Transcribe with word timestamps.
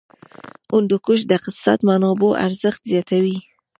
هندوکش 0.73 1.19
د 1.25 1.31
اقتصادي 1.39 1.83
منابعو 1.89 2.37
ارزښت 2.47 2.81
زیاتوي. 2.91 3.37